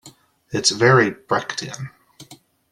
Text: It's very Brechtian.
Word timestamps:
It's 0.49 0.71
very 0.71 1.11
Brechtian. 1.11 1.91